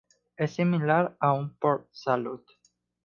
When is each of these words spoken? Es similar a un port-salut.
Es 0.35 0.55
similar 0.55 0.97
a 1.19 1.31
un 1.41 1.45
port-salut. 1.59 2.59